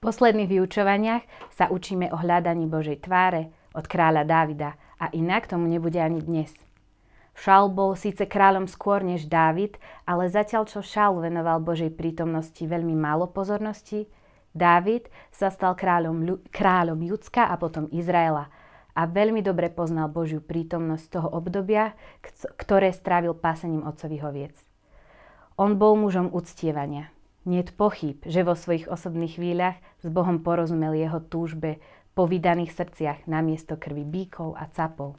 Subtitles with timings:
[0.00, 6.00] posledných vyučovaniach sa učíme o hľadaní Božej tváre od kráľa Dávida a inak tomu nebude
[6.00, 6.56] ani dnes.
[7.36, 9.76] Šaul bol síce kráľom skôr než Dávid,
[10.08, 14.08] ale zatiaľ čo Šaul venoval Božej prítomnosti veľmi málo pozornosti,
[14.56, 18.48] Dávid sa stal kráľom, kráľom Judska a potom Izraela
[18.96, 21.92] a veľmi dobre poznal Božiu prítomnosť toho obdobia,
[22.56, 24.56] ktoré strávil pásením otcových oviec.
[25.60, 27.12] On bol mužom uctievania–
[27.48, 31.80] Niet pochyb, že vo svojich osobných chvíľach s Bohom porozumel jeho túžbe
[32.12, 35.16] po vydaných srdciach namiesto krvi bíkov a capov.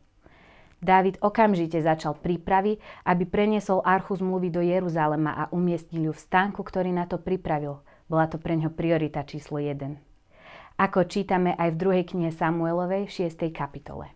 [0.82, 6.62] Dávid okamžite začal prípravy, aby preniesol archu zmluvy do Jeruzalema a umiestnil ju v stánku,
[6.66, 7.86] ktorý na to pripravil.
[8.10, 9.78] Bola to pre ňo priorita číslo 1.
[10.82, 13.54] Ako čítame aj v druhej knihe Samuelovej 6.
[13.54, 14.10] kapitole.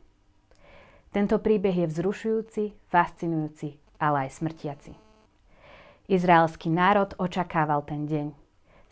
[1.13, 5.04] Tento príbeh je vzrušujúci, fascinujúci, ale aj smrtiaci.
[6.05, 8.37] Izraelský národ očakával ten deň.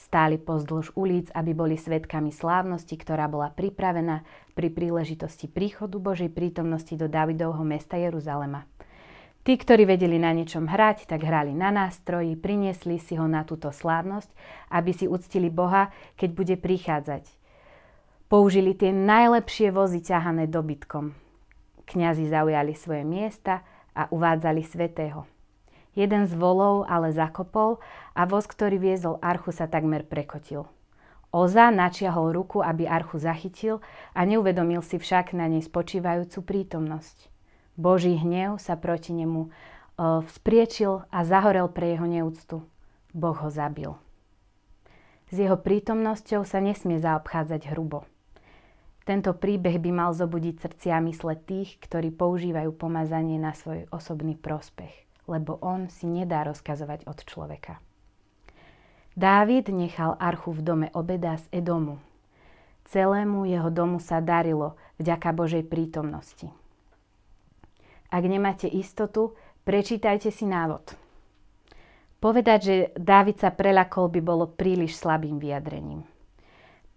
[0.02, 4.26] Stáli pozdĺž ulic, aby boli svetkami slávnosti, ktorá bola pripravená
[4.58, 8.66] pri príležitosti príchodu Božej prítomnosti do Davidovho mesta Jeruzalema.
[9.46, 13.70] Tí, ktorí vedeli na niečom hrať, tak hrali na nástroji, priniesli si ho na túto
[13.70, 14.34] slávnosť,
[14.74, 17.30] aby si uctili Boha, keď bude prichádzať.
[18.26, 21.14] Použili tie najlepšie vozy ťahané dobytkom.
[21.86, 23.62] Kňazi zaujali svoje miesta
[23.94, 25.33] a uvádzali svetého.
[25.94, 27.78] Jeden z volov ale zakopol
[28.18, 30.66] a voz, ktorý viezol archu, sa takmer prekotil.
[31.30, 33.82] Oza načiahol ruku, aby archu zachytil
[34.14, 37.30] a neuvedomil si však na nej spočívajúcu prítomnosť.
[37.78, 39.50] Boží hnev sa proti nemu e,
[40.30, 42.62] vzpriečil a zahorel pre jeho neúctu.
[43.14, 43.94] Boh ho zabil.
[45.34, 48.06] S jeho prítomnosťou sa nesmie zaobchádzať hrubo.
[49.10, 55.04] Tento príbeh by mal zobudiť srdcia mysle tých, ktorí používajú pomazanie na svoj osobný prospech
[55.28, 57.80] lebo on si nedá rozkazovať od človeka.
[59.14, 62.02] Dávid nechal archu v dome obeda z Edomu.
[62.90, 66.50] Celému jeho domu sa darilo vďaka Božej prítomnosti.
[68.10, 70.98] Ak nemáte istotu, prečítajte si návod.
[72.20, 76.04] Povedať, že Dávid sa prelakol by bolo príliš slabým vyjadrením.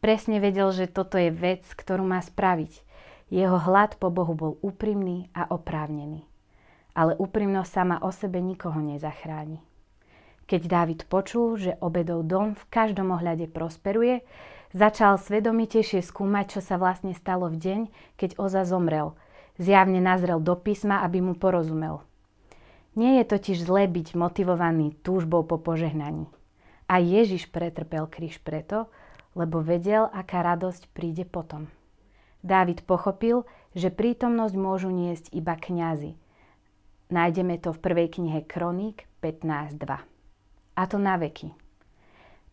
[0.00, 2.84] Presne vedel, že toto je vec, ktorú má spraviť.
[3.32, 6.35] Jeho hlad po Bohu bol úprimný a oprávnený
[6.96, 9.60] ale úprimnosť sama o sebe nikoho nezachráni.
[10.48, 14.24] Keď Dávid počul, že obedov dom v každom ohľade prosperuje,
[14.72, 17.80] začal svedomitejšie skúmať, čo sa vlastne stalo v deň,
[18.16, 19.12] keď Oza zomrel.
[19.60, 22.00] Zjavne nazrel do písma, aby mu porozumel.
[22.96, 26.32] Nie je totiž zlé byť motivovaný túžbou po požehnaní.
[26.88, 28.88] A Ježiš pretrpel kríž preto,
[29.36, 31.68] lebo vedel, aká radosť príde potom.
[32.40, 33.44] Dávid pochopil,
[33.76, 36.16] že prítomnosť môžu niesť iba kňazi–
[37.06, 39.78] Nájdeme to v prvej knihe Kroník 15.2.
[40.74, 41.54] A to na veky.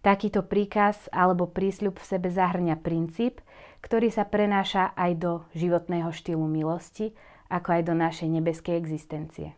[0.06, 3.42] Takýto príkaz alebo prísľub v sebe zahrňa princíp,
[3.82, 7.18] ktorý sa prenáša aj do životného štýlu milosti,
[7.50, 9.58] ako aj do našej nebeskej existencie.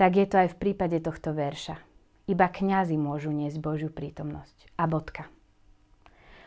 [0.00, 1.76] Tak je to aj v prípade tohto verša.
[2.24, 4.70] Iba kňazi môžu niesť Božiu prítomnosť.
[4.80, 5.28] A bodka.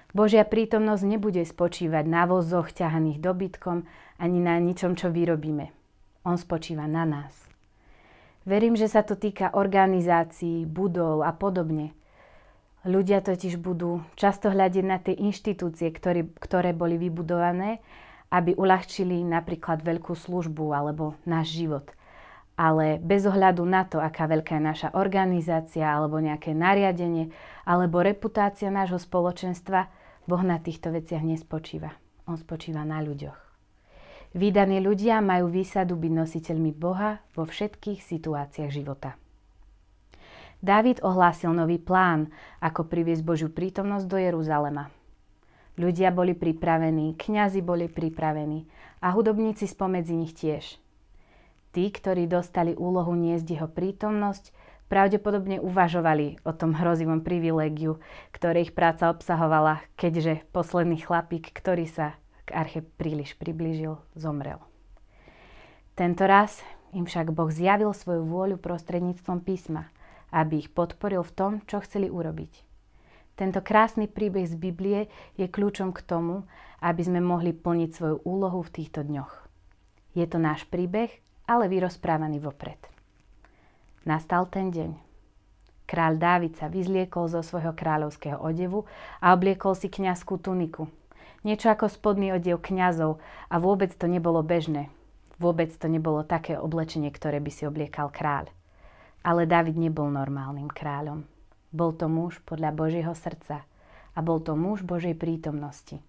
[0.09, 3.85] Božia prítomnosť nebude spočívať na vozoch ťahaných dobytkom
[4.17, 5.82] ani na ničom, čo vyrobíme.
[6.23, 7.35] On spočíva na nás.
[8.43, 11.95] Verím, že sa to týka organizácií, budov a podobne.
[12.83, 17.79] Ľudia totiž budú často hľadiť na tie inštitúcie, ktoré, ktoré boli vybudované,
[18.27, 21.87] aby uľahčili napríklad veľkú službu alebo náš život.
[22.59, 27.31] Ale bez ohľadu na to, aká veľká je naša organizácia alebo nejaké nariadenie
[27.63, 29.87] alebo reputácia nášho spoločenstva,
[30.27, 31.95] Boh na týchto veciach nespočíva.
[32.27, 33.42] On spočíva na ľuďoch.
[34.33, 39.13] Vydaní ľudia majú výsadu byť nositeľmi Boha vo všetkých situáciách života.
[40.57, 44.89] Dávid ohlásil nový plán, ako priviesť Božiu prítomnosť do Jeruzalema.
[45.77, 48.65] Ľudia boli pripravení, kňazi boli pripravení
[49.05, 50.81] a hudobníci spomedzi nich tiež.
[51.69, 54.49] Tí, ktorí dostali úlohu niesť jeho prítomnosť,
[54.89, 58.01] pravdepodobne uvažovali o tom hrozivom privilégiu,
[58.33, 64.59] ktoré ich práca obsahovala, keďže posledný chlapík, ktorý sa k arche príliš priblížil, zomrel.
[65.93, 66.59] Tento raz
[66.91, 69.89] im však Boh zjavil svoju vôľu prostredníctvom písma,
[70.33, 72.65] aby ich podporil v tom, čo chceli urobiť.
[73.33, 76.45] Tento krásny príbeh z Biblie je kľúčom k tomu,
[76.81, 79.33] aby sme mohli plniť svoju úlohu v týchto dňoch.
[80.13, 81.09] Je to náš príbeh,
[81.49, 82.77] ale vyrozprávaný vopred.
[84.05, 84.93] Nastal ten deň.
[85.89, 88.85] Kráľ Dávid sa vyzliekol zo svojho kráľovského odevu
[89.21, 90.89] a obliekol si kňazskú tuniku–
[91.43, 94.89] niečo ako spodný odev kňazov a vôbec to nebolo bežné.
[95.37, 98.47] Vôbec to nebolo také oblečenie, ktoré by si obliekal kráľ.
[99.23, 101.27] Ale David nebol normálnym kráľom.
[101.71, 103.65] Bol to muž podľa Božieho srdca
[104.13, 105.99] a bol to muž Božej prítomnosti.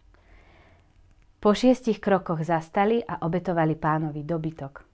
[1.41, 4.85] Po šiestich krokoch zastali a obetovali pánovi dobytok.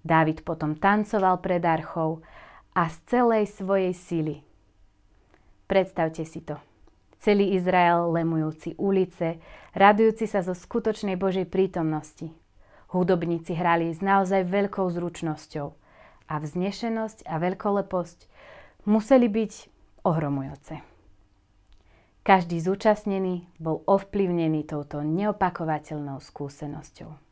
[0.00, 2.22] Dávid potom tancoval pred archou
[2.74, 4.36] a z celej svojej sily.
[5.66, 6.69] Predstavte si to.
[7.20, 9.36] Celý Izrael lemujúci ulice,
[9.76, 12.32] radujúci sa zo skutočnej Božej prítomnosti.
[12.96, 15.68] Hudobníci hrali s naozaj veľkou zručnosťou
[16.32, 18.18] a vznešenosť a veľkoleposť
[18.88, 19.52] museli byť
[20.08, 20.80] ohromujúce.
[22.24, 27.29] Každý zúčastnený bol ovplyvnený touto neopakovateľnou skúsenosťou.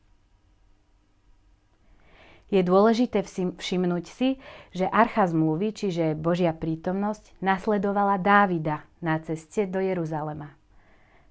[2.48, 3.20] Je dôležité
[3.60, 4.40] všimnúť si,
[4.72, 10.56] že archa zmluvy, čiže Božia prítomnosť, nasledovala Dávida na ceste do Jeruzalema.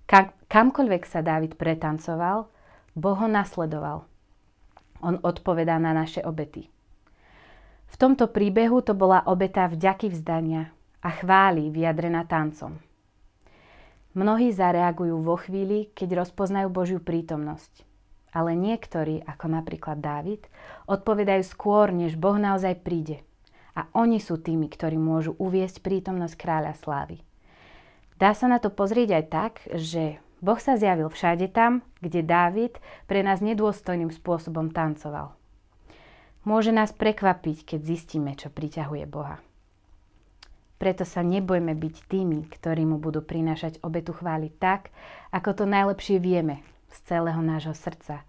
[0.05, 2.45] Kam, kamkoľvek sa Dávid pretancoval,
[2.93, 4.05] Boh ho nasledoval.
[5.01, 6.69] On odpovedá na naše obety.
[7.87, 10.69] V tomto príbehu to bola obeta vďaky vzdania
[11.01, 12.77] a chváli vyjadrená tancom.
[14.17, 17.86] Mnohí zareagujú vo chvíli, keď rozpoznajú Božiu prítomnosť.
[18.35, 20.45] Ale niektorí, ako napríklad Dávid,
[20.85, 23.23] odpovedajú skôr, než Boh naozaj príde.
[23.77, 27.21] A oni sú tými, ktorí môžu uviesť prítomnosť kráľa slávy.
[28.17, 32.77] Dá sa na to pozrieť aj tak, že Boh sa zjavil všade tam, kde Dávid
[33.05, 35.37] pre nás nedôstojným spôsobom tancoval.
[36.45, 39.41] Môže nás prekvapiť, keď zistíme, čo priťahuje Boha.
[40.77, 44.93] Preto sa nebojme byť tými, ktorí mu budú prinášať obetu chváli tak,
[45.33, 48.23] ako to najlepšie vieme z celého nášho srdca,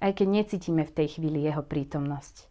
[0.00, 2.48] aj keď necítime v tej chvíli jeho prítomnosť.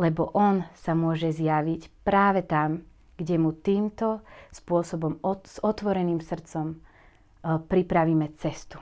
[0.00, 2.84] Lebo on sa môže zjaviť práve tam,
[3.20, 6.76] kde mu týmto spôsobom s otvoreným srdcom e,
[7.60, 8.80] pripravíme cestu.